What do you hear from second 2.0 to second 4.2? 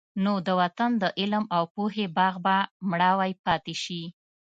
باغ به مړاوی پاتې شي.